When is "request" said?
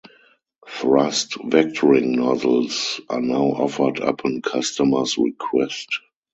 5.19-5.99